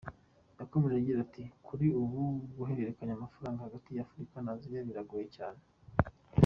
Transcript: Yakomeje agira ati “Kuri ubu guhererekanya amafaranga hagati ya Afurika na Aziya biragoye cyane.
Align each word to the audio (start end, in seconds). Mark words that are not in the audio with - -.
Yakomeje 0.59 0.95
agira 0.99 1.19
ati 1.25 1.43
“Kuri 1.67 1.87
ubu 2.01 2.21
guhererekanya 2.57 3.13
amafaranga 3.15 3.65
hagati 3.67 3.89
ya 3.91 4.03
Afurika 4.05 4.35
na 4.41 4.51
Aziya 4.55 4.87
biragoye 4.87 5.27
cyane. 5.37 5.61